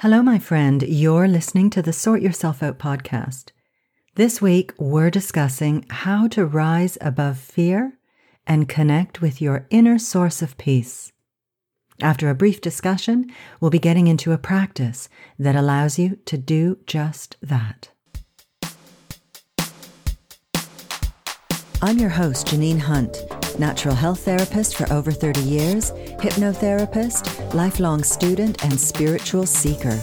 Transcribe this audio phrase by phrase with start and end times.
[0.00, 0.82] Hello, my friend.
[0.82, 3.52] You're listening to the Sort Yourself Out podcast.
[4.16, 7.94] This week, we're discussing how to rise above fear
[8.46, 11.12] and connect with your inner source of peace.
[12.02, 16.76] After a brief discussion, we'll be getting into a practice that allows you to do
[16.86, 17.88] just that.
[21.80, 23.16] I'm your host, Janine Hunt
[23.58, 30.00] natural health therapist for over 30 years, hypnotherapist, lifelong student, and spiritual seeker.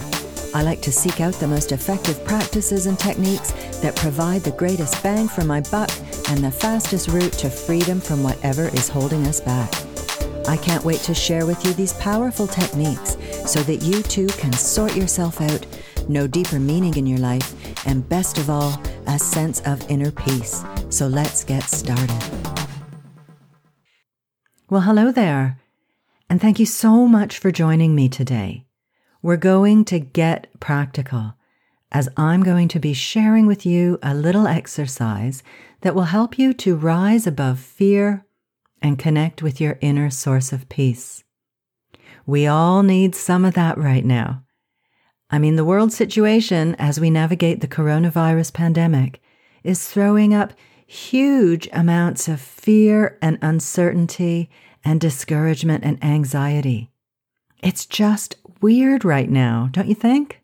[0.54, 5.02] I like to seek out the most effective practices and techniques that provide the greatest
[5.02, 5.90] bang for my buck
[6.30, 9.72] and the fastest route to freedom from whatever is holding us back.
[10.48, 13.16] I can't wait to share with you these powerful techniques
[13.50, 15.66] so that you too can sort yourself out,
[16.08, 17.54] know deeper meaning in your life,
[17.86, 20.62] and best of all, a sense of inner peace.
[20.88, 22.53] So let's get started.
[24.70, 25.60] Well, hello there,
[26.30, 28.64] and thank you so much for joining me today.
[29.20, 31.34] We're going to get practical
[31.92, 35.42] as I'm going to be sharing with you a little exercise
[35.82, 38.24] that will help you to rise above fear
[38.80, 41.24] and connect with your inner source of peace.
[42.24, 44.44] We all need some of that right now.
[45.28, 49.20] I mean, the world situation as we navigate the coronavirus pandemic
[49.62, 50.54] is throwing up
[50.86, 54.50] huge amounts of fear and uncertainty
[54.84, 56.90] and discouragement and anxiety.
[57.62, 60.40] It's just weird right now, don't you think?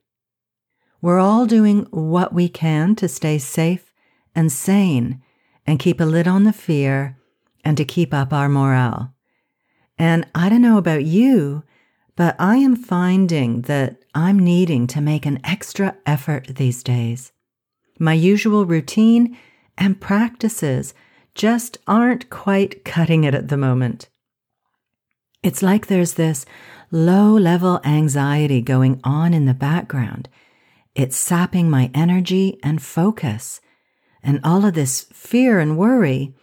[1.03, 3.93] We're all doing what we can to stay safe
[4.35, 5.23] and sane
[5.67, 7.17] and keep a lid on the fear
[7.65, 9.15] and to keep up our morale.
[9.99, 11.63] And I don't know about you,
[12.17, 17.33] but I am finding that I'm needing to make an extra effort these days.
[17.99, 19.37] My usual routine
[19.81, 20.95] and practices
[21.35, 24.09] just aren't quite cutting it at the moment.
[25.43, 26.45] It's like there's this
[26.91, 30.29] low level anxiety going on in the background.
[30.95, 33.61] It's sapping my energy and focus.
[34.23, 36.35] And all of this fear and worry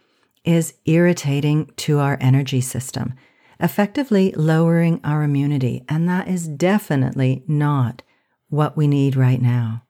[0.44, 3.14] is irritating to our energy system,
[3.60, 5.84] effectively lowering our immunity.
[5.88, 8.02] And that is definitely not
[8.48, 9.84] what we need right now.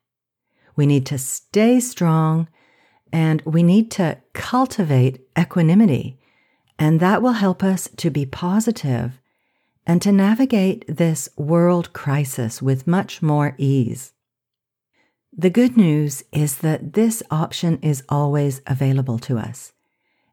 [0.76, 2.48] We need to stay strong
[3.12, 6.19] and we need to cultivate equanimity
[6.78, 9.20] and that will help us to be positive
[9.86, 14.12] and to navigate this world crisis with much more ease.
[15.36, 19.72] The good news is that this option is always available to us.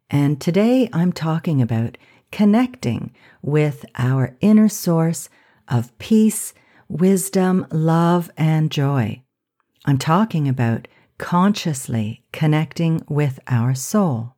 [0.09, 1.97] And today I'm talking about
[2.31, 5.29] connecting with our inner source
[5.67, 6.53] of peace,
[6.87, 9.21] wisdom, love, and joy.
[9.85, 10.87] I'm talking about
[11.17, 14.35] consciously connecting with our soul.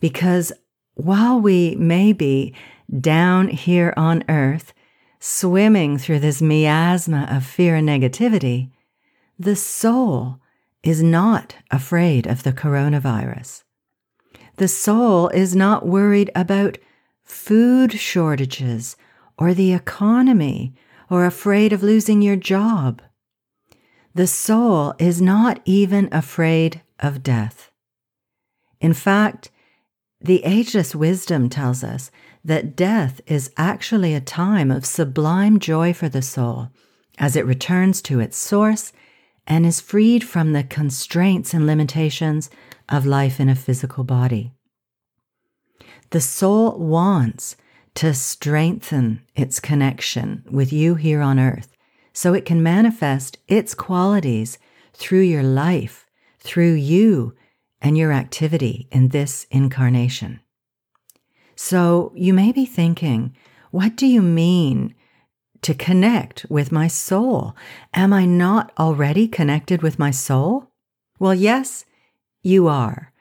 [0.00, 0.52] Because
[0.94, 2.54] while we may be
[3.00, 4.72] down here on earth,
[5.18, 8.70] swimming through this miasma of fear and negativity,
[9.38, 10.40] the soul
[10.82, 13.64] is not afraid of the coronavirus.
[14.56, 16.78] The soul is not worried about
[17.24, 18.96] food shortages
[19.38, 20.74] or the economy
[21.10, 23.02] or afraid of losing your job.
[24.16, 27.70] The soul is not even afraid of death.
[28.80, 29.50] In fact,
[30.22, 32.10] the ageless wisdom tells us
[32.42, 36.70] that death is actually a time of sublime joy for the soul
[37.18, 38.90] as it returns to its source
[39.46, 42.48] and is freed from the constraints and limitations
[42.88, 44.50] of life in a physical body.
[46.08, 47.54] The soul wants
[47.96, 51.75] to strengthen its connection with you here on earth
[52.16, 54.58] so it can manifest its qualities
[54.94, 56.06] through your life,
[56.38, 57.34] through you
[57.82, 60.40] and your activity in this incarnation.
[61.56, 63.36] So you may be thinking,
[63.70, 64.94] what do you mean
[65.60, 67.54] to connect with my soul?
[67.92, 70.70] Am I not already connected with my soul?
[71.18, 71.84] Well, yes,
[72.42, 73.12] you are,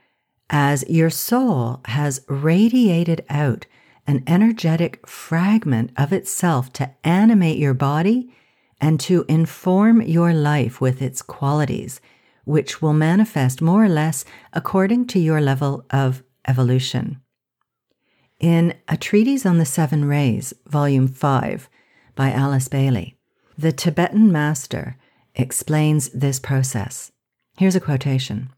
[0.49, 3.65] as your soul has radiated out
[4.07, 8.31] an energetic fragment of itself to animate your body
[8.79, 11.99] and to inform your life with its qualities
[12.45, 14.23] which will manifest more or less
[14.53, 17.19] according to your level of evolution.
[18.39, 21.69] In A Treatise on the Seven Rays, Volume 5,
[22.15, 23.17] by Alice Bailey,
[23.57, 24.97] the Tibetan master
[25.35, 27.11] explains this process.
[27.57, 28.49] Here's a quotation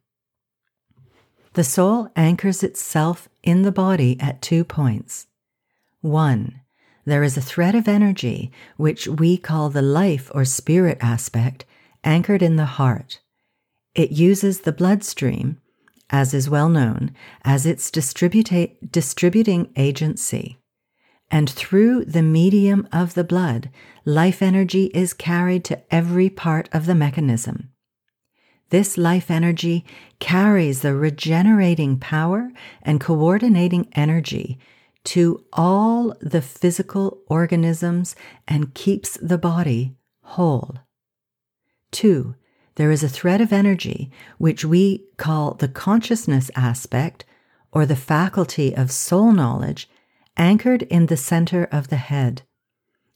[1.53, 5.27] The soul anchors itself in the body at two points.
[6.01, 6.61] One,
[7.07, 11.63] there is a thread of energy, which we call the life or spirit aspect,
[12.03, 13.21] anchored in the heart.
[13.95, 15.57] It uses the bloodstream,
[16.09, 17.15] as is well known,
[17.45, 20.57] as its distributing agency.
[21.29, 23.69] and through the medium of the blood,
[24.05, 27.69] life energy is carried to every part of the mechanism.
[28.69, 29.85] This life energy
[30.19, 32.51] carries the regenerating power
[32.81, 34.57] and coordinating energy
[35.07, 38.13] to all the physical organisms
[38.45, 40.79] and keeps the body whole.
[41.91, 42.35] Two,
[42.75, 47.23] there is a thread of energy which we call the consciousness aspect
[47.71, 49.89] or the faculty of soul knowledge
[50.35, 52.41] anchored in the center of the head.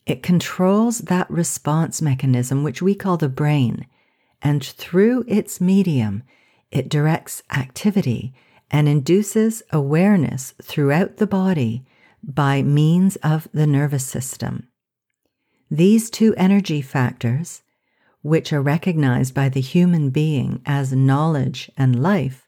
[0.06, 3.86] It controls that response mechanism, which we call the brain,
[4.42, 6.24] and through its medium,
[6.72, 8.34] it directs activity
[8.72, 11.86] and induces awareness throughout the body
[12.24, 14.68] by means of the nervous system.
[15.70, 17.62] These two energy factors,
[18.22, 22.48] which are recognized by the human being as knowledge and life,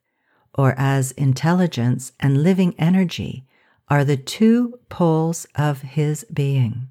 [0.55, 3.45] or as intelligence and living energy,
[3.89, 6.87] are the two poles of his being.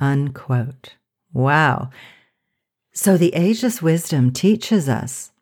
[0.00, 0.94] Unquote.
[1.32, 1.90] Wow.
[2.92, 5.32] So the ageless wisdom teaches us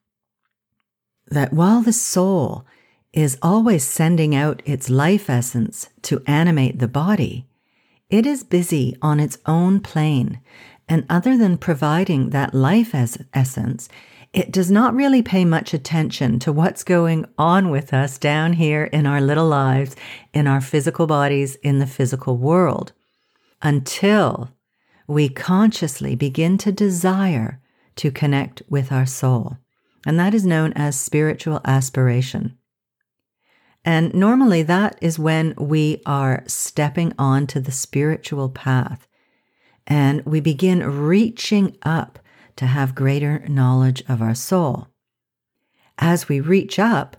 [1.30, 2.66] that while the soul
[3.12, 7.46] is always sending out its life essence to animate the body,
[8.10, 10.40] it is busy on its own plane.
[10.88, 13.88] And other than providing that life as essence,
[14.32, 18.84] it does not really pay much attention to what's going on with us down here
[18.84, 19.96] in our little lives,
[20.34, 22.92] in our physical bodies, in the physical world,
[23.62, 24.50] until
[25.06, 27.60] we consciously begin to desire
[27.96, 29.56] to connect with our soul.
[30.06, 32.56] And that is known as spiritual aspiration.
[33.84, 39.06] And normally that is when we are stepping onto the spiritual path
[39.86, 42.18] and we begin reaching up
[42.56, 44.88] to have greater knowledge of our soul.
[45.98, 47.16] As we reach up,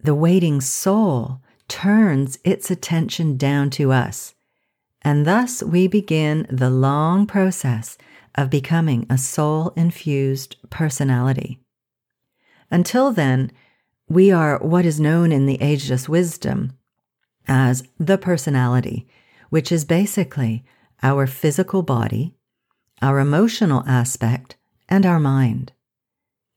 [0.00, 4.34] the waiting soul turns its attention down to us,
[5.02, 7.96] and thus we begin the long process
[8.34, 11.63] of becoming a soul infused personality.
[12.74, 13.52] Until then,
[14.08, 16.72] we are what is known in the ageless wisdom
[17.46, 19.06] as the personality,
[19.50, 20.64] which is basically
[21.02, 22.34] our physical body
[23.04, 24.56] our emotional aspect,
[24.88, 25.72] and our mind.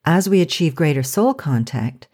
[0.06, 2.08] As we achieve greater soul contact,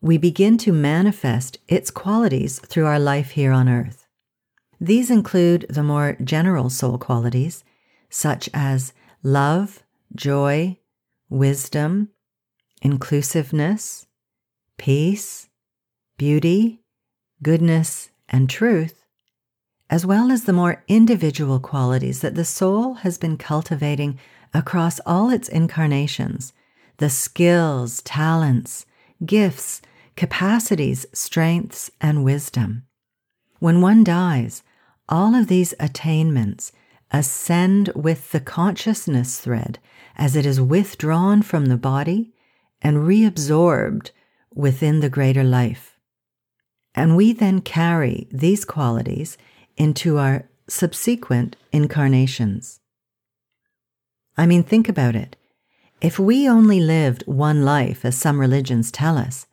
[0.00, 4.06] we begin to manifest its qualities through our life here on earth.
[4.80, 7.64] These include the more general soul qualities,
[8.10, 8.92] such as
[9.24, 9.82] love,
[10.14, 10.78] joy,
[11.28, 12.10] wisdom,
[12.82, 14.06] inclusiveness,
[14.76, 15.48] peace,
[16.18, 16.80] beauty,
[17.42, 19.06] goodness, and truth,
[19.88, 24.18] as well as the more individual qualities that the soul has been cultivating
[24.52, 26.52] across all its incarnations
[26.98, 28.84] the skills, talents,
[29.24, 29.80] gifts,
[30.14, 32.84] capacities, strengths, and wisdom.
[33.58, 34.62] When one dies,
[35.08, 36.70] all of these attainments
[37.10, 39.78] ascend with the consciousness thread
[40.16, 42.32] as it is withdrawn from the body
[42.82, 44.10] and reabsorbed
[44.54, 45.98] within the greater life.
[46.94, 49.38] And we then carry these qualities
[49.76, 52.80] into our subsequent incarnations.
[54.36, 55.36] I mean, think about it.
[56.00, 59.46] If we only lived one life, as some religions tell us,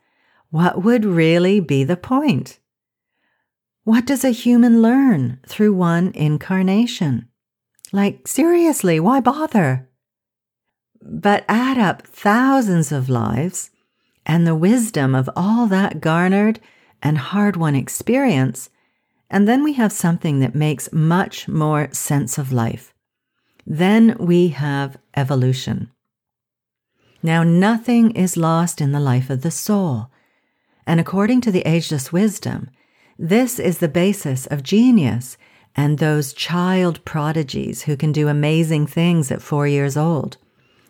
[0.49, 2.59] what would really be the point?
[3.83, 7.27] What does a human learn through one incarnation?
[7.91, 9.88] Like, seriously, why bother?
[11.01, 13.71] But add up thousands of lives
[14.25, 16.59] and the wisdom of all that garnered
[17.01, 18.69] and hard won experience,
[19.29, 22.93] and then we have something that makes much more sense of life.
[23.65, 25.91] Then we have evolution.
[27.21, 30.09] Now, nothing is lost in the life of the soul.
[30.87, 32.69] And according to the ageless wisdom,
[33.17, 35.37] this is the basis of genius
[35.75, 40.37] and those child prodigies who can do amazing things at four years old.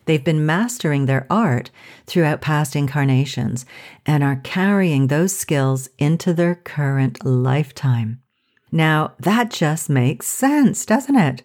[0.04, 1.70] They've been mastering their art
[2.06, 3.66] throughout past incarnations
[4.04, 8.20] and are carrying those skills into their current lifetime.
[8.72, 11.42] Now, that just makes sense, doesn't it?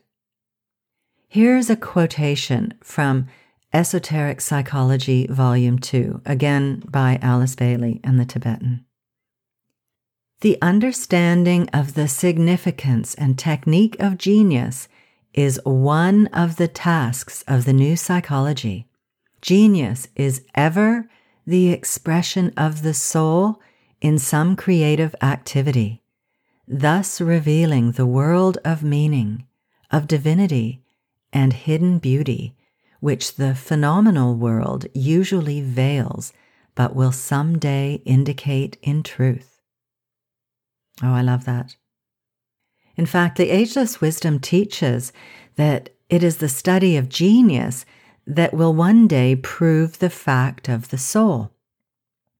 [1.28, 3.28] Here's a quotation from
[3.74, 8.86] Esoteric Psychology, Volume 2, again by Alice Bailey and the Tibetan.
[10.42, 14.88] The understanding of the significance and technique of genius
[15.36, 18.88] is one of the tasks of the new psychology.
[19.42, 21.08] Genius is ever
[21.46, 23.62] the expression of the soul
[24.02, 26.02] in some creative activity
[26.68, 29.46] thus revealing the world of meaning,
[29.92, 30.84] of divinity,
[31.32, 32.56] and hidden beauty,
[33.00, 36.34] which the phenomenal world usually veils
[36.74, 39.62] but will someday indicate in truth.
[41.04, 41.76] Oh, I love that.
[42.98, 45.12] In fact, the Ageless Wisdom teaches
[45.56, 47.86] that it is the study of genius
[48.28, 51.52] that will one day prove the fact of the soul.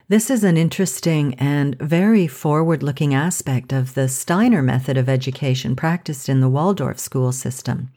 [0.08, 5.76] This is an interesting and very forward looking aspect of the Steiner method of education
[5.76, 7.90] practiced in the Waldorf school system,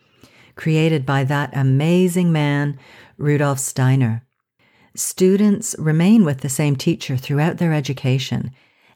[0.54, 2.78] created by that amazing man,
[3.18, 4.24] Rudolf Steiner.
[4.94, 8.52] Students remain with the same teacher throughout their education,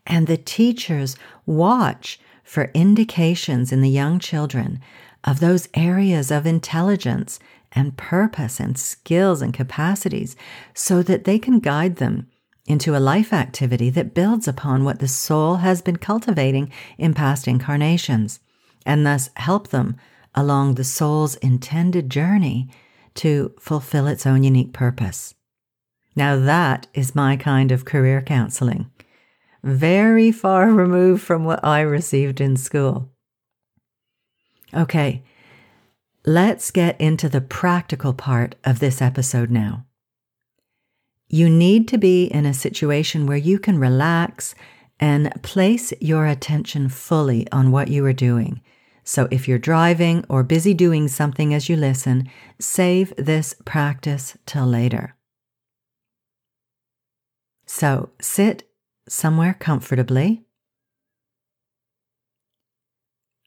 [0.07, 4.81] and the teachers watch for indications in the young children
[5.25, 7.39] of those areas of intelligence
[7.73, 10.37] and purpose and skills and capacities
[10.75, 12.27] so that they can guide them
[12.67, 17.49] into a life activity that builds upon what the soul has been cultivating in past
[17.49, 18.41] incarnations
[18.87, 19.97] and thus help them
[20.35, 22.69] along the soul's intended journey
[23.15, 25.35] to fulfill its own unique purpose.
[26.15, 28.91] Now, that is my kind of career counseling
[29.63, 33.11] very far removed from what I received in school.
[34.75, 35.23] Okay,
[36.25, 39.87] let's get into the practical part of this episode now.
[41.29, 44.55] You need to be in a situation where you can relax
[45.01, 48.61] and place your attention fully on what you are doing.
[49.05, 54.67] So, if you're driving or busy doing something as you listen, save this practice till
[54.67, 55.17] later.
[57.67, 58.69] So, sit
[59.13, 60.43] somewhere comfortably.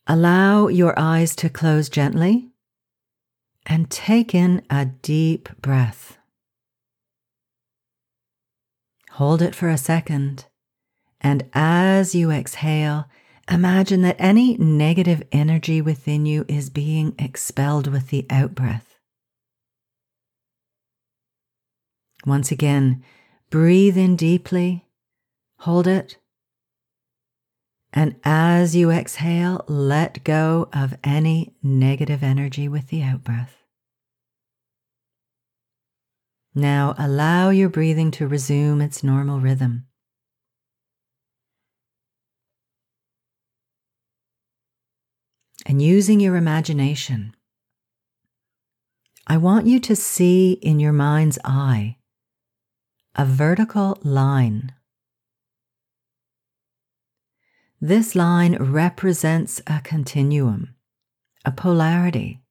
[0.05, 2.51] Allow your eyes to close gently
[3.65, 6.17] and take in a deep breath.
[9.13, 10.45] Hold it for a second,
[11.19, 13.05] and as you exhale,
[13.50, 19.00] imagine that any negative energy within you is being expelled with the outbreath.
[22.24, 23.03] Once again,
[23.50, 24.85] breathe in deeply
[25.59, 26.17] Hold it.
[27.91, 33.55] And as you exhale, let go of any negative energy with the outbreath.
[36.53, 39.88] Now allow your breathing to resume its normal rhythm.
[45.65, 47.35] And using your imagination,
[49.25, 51.97] I want you to see in your mind's eye
[53.15, 54.75] a vertical line
[57.88, 60.74] this line represents a continuum,
[61.46, 62.42] a polarity,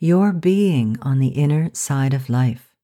[0.00, 2.74] your being on the inner side of life.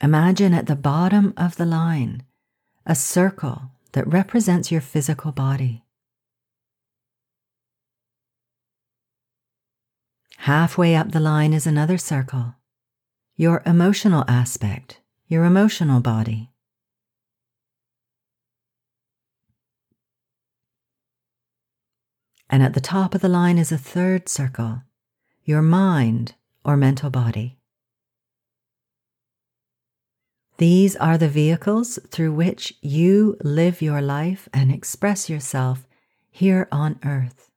[0.00, 2.22] Imagine at the bottom of the line
[2.86, 5.82] a circle that represents your physical body.
[10.38, 12.54] Halfway up the line is another circle,
[13.34, 16.49] your emotional aspect, your emotional body.
[22.50, 24.82] And at the top of the line is a third circle,
[25.44, 27.58] your mind or mental body.
[30.58, 35.86] These are the vehicles through which you live your life and express yourself
[36.28, 37.52] here on earth.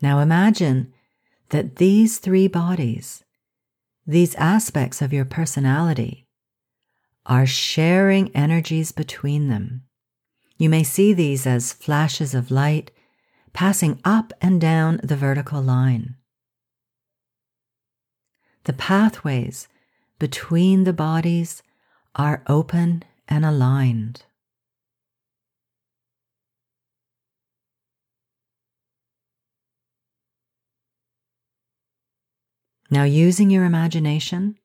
[0.00, 0.92] Now imagine
[1.48, 3.24] that these three bodies,
[4.06, 6.27] these aspects of your personality,
[7.28, 9.82] are sharing energies between them.
[10.56, 12.90] You may see these as flashes of light
[13.52, 16.16] passing up and down the vertical line.
[18.64, 19.68] The pathways
[20.18, 21.62] between the bodies
[22.14, 24.24] are open and aligned.
[32.90, 34.58] Now, using your imagination,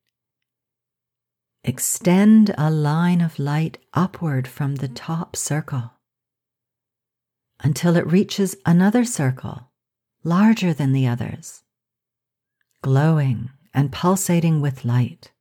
[1.66, 5.94] Extend a line of light upward from the top circle
[7.62, 9.72] until it reaches another circle
[10.26, 11.64] larger than the others,
[12.82, 15.32] glowing and pulsating with light.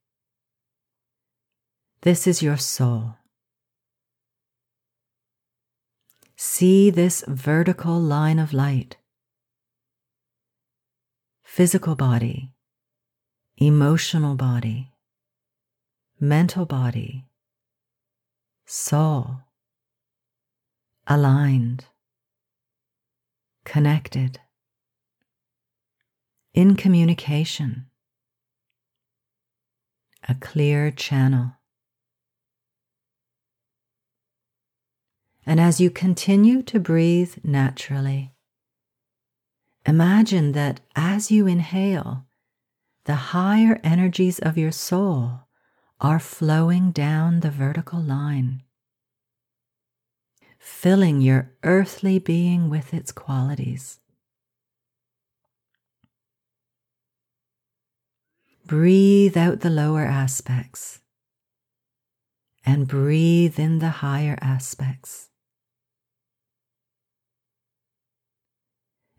[2.03, 3.17] This is your soul.
[6.37, 8.97] See this vertical line of light.
[11.43, 12.53] Physical body,
[13.57, 14.92] emotional body,
[16.23, 17.25] mental body,
[18.65, 19.41] soul,
[21.09, 21.87] aligned,
[23.65, 24.39] connected,
[26.55, 27.87] in communication,
[30.29, 31.55] a clear channel.
[35.45, 38.33] And as you continue to breathe naturally,
[39.85, 42.27] imagine that as you inhale,
[43.07, 45.49] the higher energies of your soul
[46.03, 48.61] are flowing down the vertical line,
[50.59, 54.01] filling your earthly being with its qualities.
[58.67, 60.99] Breathe out the lower aspects
[62.67, 65.29] and breathe in the higher aspects.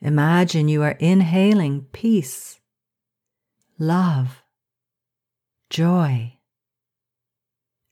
[0.02, 2.60] Imagine you are inhaling peace,
[3.80, 4.44] love,
[5.70, 6.38] joy,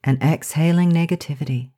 [0.03, 1.71] and exhaling negativity.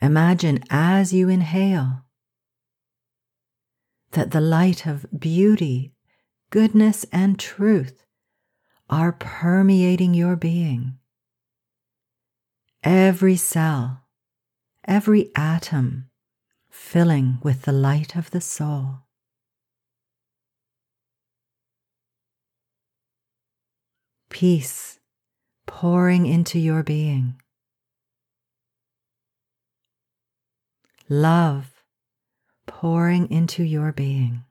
[0.00, 2.04] Imagine as you inhale
[4.10, 5.94] that the light of beauty,
[6.50, 8.04] goodness, and truth
[8.90, 10.98] are permeating your being
[12.82, 14.02] every cell,
[14.86, 16.10] every atom
[16.68, 19.04] filling with the light of the soul.
[24.32, 24.98] Peace
[25.66, 27.40] pouring into your being.
[31.08, 31.84] Love
[32.66, 34.42] pouring into your being.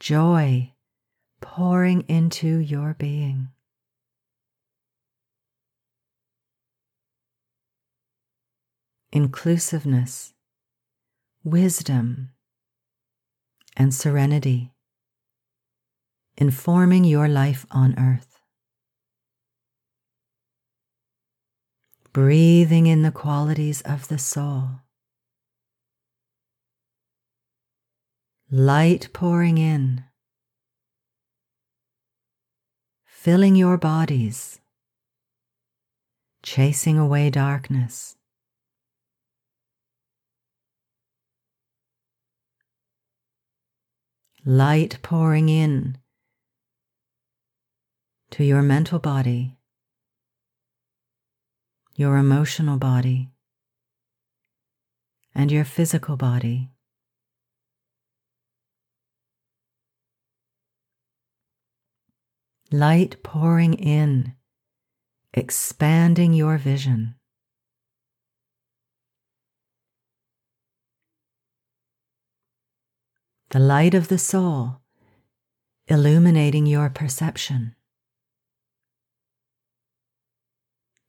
[0.00, 0.72] Joy
[1.40, 3.48] pouring into your being.
[9.16, 10.34] inclusiveness,
[11.42, 12.32] wisdom,
[13.78, 14.74] and serenity,
[16.36, 18.38] informing your life on earth.
[22.12, 24.80] Breathing in the qualities of the soul.
[28.50, 30.04] Light pouring in,
[33.04, 34.60] filling your bodies,
[36.42, 38.16] chasing away darkness.
[44.46, 45.98] light pouring in
[48.36, 49.56] to your mental body,
[51.94, 53.30] your emotional body,
[55.34, 56.68] and your physical body.
[62.70, 64.34] Light pouring in,
[65.32, 67.14] expanding your vision.
[73.50, 74.80] the light of the soul
[75.86, 77.75] illuminating your perception.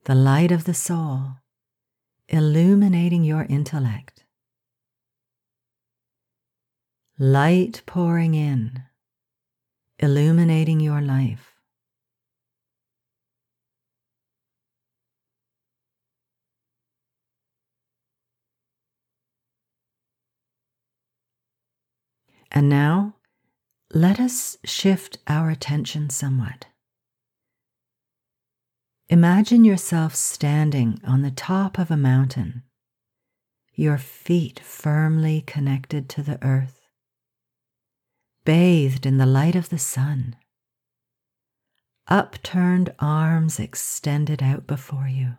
[0.08, 1.40] The light of the soul
[2.30, 4.24] illuminating your intellect.
[7.20, 8.84] Light pouring in,
[10.00, 11.56] illuminating your life.
[22.50, 23.16] And now,
[23.94, 26.67] let us shift our attention somewhat.
[29.10, 32.64] Imagine yourself standing on the top of a mountain,
[33.74, 36.82] your feet firmly connected to the earth,
[38.44, 40.36] bathed in the light of the sun,
[42.08, 45.38] upturned arms extended out before you.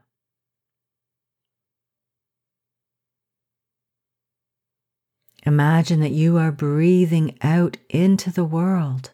[5.45, 9.11] Imagine that you are breathing out into the world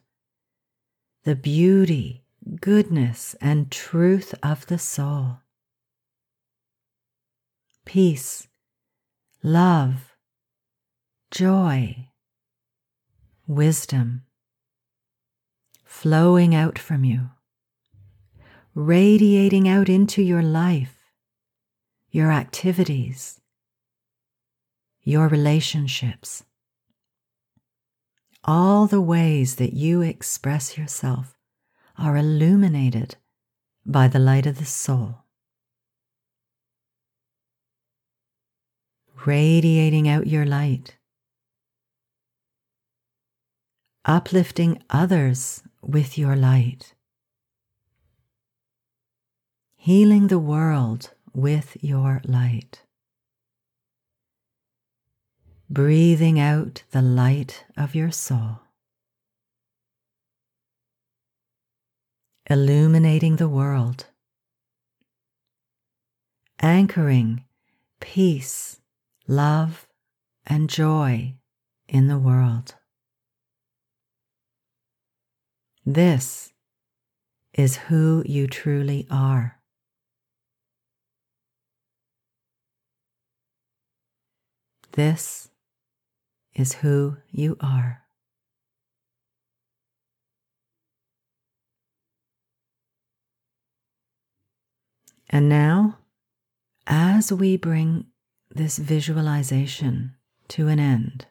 [1.25, 2.24] the beauty,
[2.61, 5.39] goodness, and truth of the soul.
[7.85, 8.49] Peace,
[9.43, 10.15] love,
[11.31, 12.09] joy,
[13.47, 14.23] wisdom
[15.85, 17.31] flowing out from you,
[18.75, 20.99] radiating out into your life,
[22.11, 23.41] your activities,
[25.03, 26.45] your relationships,
[28.45, 31.34] all the ways that you express yourself
[31.99, 33.17] are illuminated
[33.87, 35.25] by the light of the soul.
[39.27, 40.97] Radiating out your light,
[44.05, 46.95] uplifting others with your light,
[49.77, 52.83] healing the world with your light.
[55.71, 58.61] Breathing out the light of your soul,
[62.49, 64.07] illuminating the world,
[66.61, 67.45] anchoring
[68.01, 68.81] peace,
[69.27, 69.87] love,
[70.47, 71.35] and joy
[71.89, 72.75] in the world.
[75.87, 76.53] This
[77.53, 79.61] is who you truly are.
[84.93, 85.49] This
[86.55, 88.04] is who you are.
[95.35, 95.99] And now,
[96.87, 98.07] as we bring
[98.51, 100.15] this visualization
[100.47, 101.27] to an end,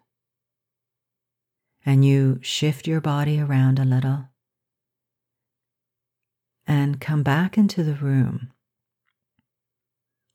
[1.85, 4.25] and you shift your body around a little
[6.67, 8.51] and come back into the room,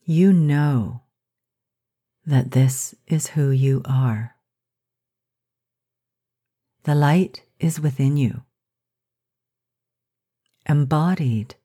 [0.02, 1.02] you know
[2.24, 4.35] that this is who you are.
[6.85, 8.44] The light is within you,
[10.66, 11.57] embodied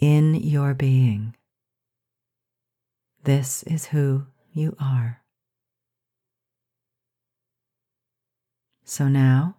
[0.00, 1.36] in your being.
[3.22, 5.22] This is who you are.
[8.84, 9.56] So now,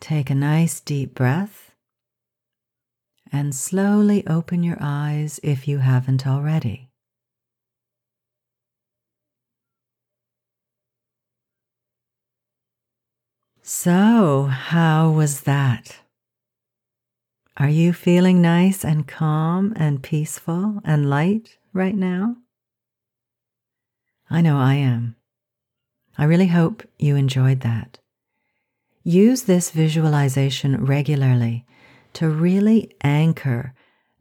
[0.00, 1.72] take a nice deep breath
[3.30, 6.88] and slowly open your eyes if you haven't already.
[13.62, 16.00] So, how was that?
[17.60, 22.36] Are you feeling nice and calm and peaceful and light right now?
[24.30, 25.16] I know I am.
[26.16, 27.98] I really hope you enjoyed that.
[29.04, 31.66] Use this visualization regularly
[32.14, 33.74] to really anchor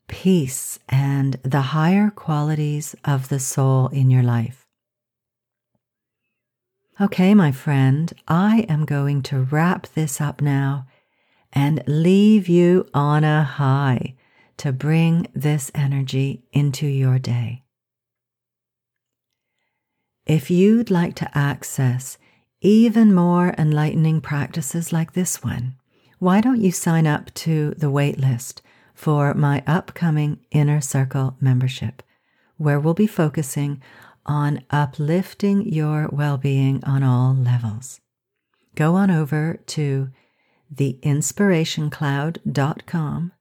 [0.10, 4.65] peace and the higher qualities of the soul in your life.
[6.99, 10.88] Okay, my friend, I am going to wrap this up now
[11.53, 14.15] and leave you on a high
[14.57, 17.63] to bring this energy into your day.
[20.25, 22.17] If you'd like to access
[22.62, 25.75] even more enlightening practices like this one,
[26.19, 28.62] why don't you sign up to the waitlist
[28.93, 32.03] for my upcoming Inner Circle membership,
[32.57, 33.81] where we'll be focusing
[34.25, 38.01] on uplifting your well being on all levels?
[38.75, 40.09] Go on over to
[40.73, 43.32] theinspirationcloud.com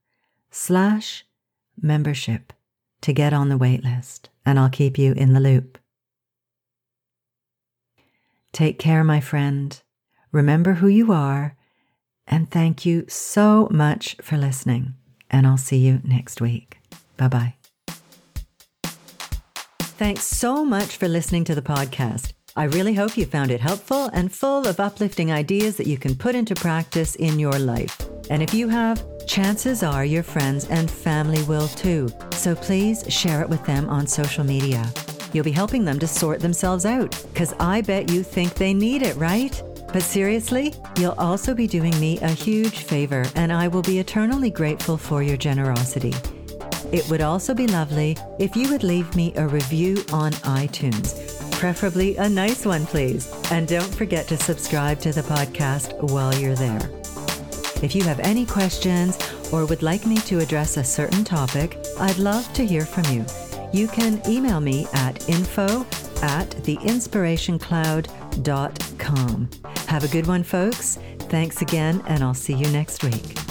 [0.50, 1.24] slash
[1.80, 2.52] membership
[3.00, 5.78] to get on the waitlist, and I'll keep you in the loop.
[8.52, 9.80] Take care, my friend.
[10.32, 11.56] Remember who you are,
[12.26, 14.94] and thank you so much for listening.
[15.30, 16.78] And I'll see you next week.
[17.16, 17.54] Bye bye.
[19.80, 22.32] Thanks so much for listening to the podcast.
[22.56, 26.16] I really hope you found it helpful and full of uplifting ideas that you can
[26.16, 27.96] put into practice in your life.
[28.30, 32.08] And if you have, chances are your friends and family will too.
[32.32, 34.84] So please share it with them on social media.
[35.32, 39.02] You'll be helping them to sort themselves out, because I bet you think they need
[39.02, 39.62] it, right?
[39.92, 44.50] But seriously, you'll also be doing me a huge favor, and I will be eternally
[44.50, 46.14] grateful for your generosity.
[46.92, 51.27] It would also be lovely if you would leave me a review on iTunes
[51.58, 53.28] preferably a nice one, please.
[53.50, 56.88] And don't forget to subscribe to the podcast while you're there.
[57.82, 59.18] If you have any questions
[59.52, 63.26] or would like me to address a certain topic, I'd love to hear from you.
[63.72, 65.80] You can email me at info
[66.22, 69.50] at theinspirationcloud.com.
[69.88, 70.98] Have a good one, folks.
[71.28, 73.47] Thanks again, and I'll see you next week.